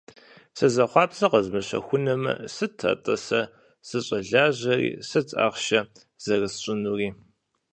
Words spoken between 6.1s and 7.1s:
зэрысщӏынури?